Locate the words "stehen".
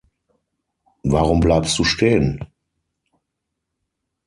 1.83-2.43